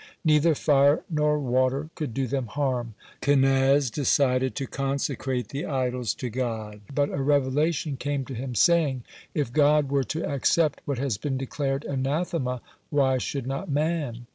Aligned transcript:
Neither 0.25 0.55
fire 0.55 1.03
nor 1.11 1.37
water 1.37 1.91
could 1.93 2.11
do 2.11 2.25
them 2.25 2.47
harm. 2.47 2.95
Kenaz 3.21 3.91
decided 3.91 4.55
to 4.55 4.65
consecrate 4.65 5.49
the 5.49 5.67
idols 5.67 6.15
to 6.15 6.31
God, 6.31 6.81
but 6.91 7.11
a 7.11 7.21
revelation 7.21 7.97
came 7.97 8.25
to 8.25 8.33
him, 8.33 8.55
saying: 8.55 9.03
"If 9.35 9.53
God 9.53 9.89
were 9.91 10.03
to 10.05 10.27
accept 10.27 10.81
what 10.85 10.97
has 10.97 11.19
been 11.19 11.37
declared 11.37 11.85
anathema, 11.85 12.61
why 12.89 13.19
should 13.19 13.45
not 13.45 13.69
man?" 13.69 14.25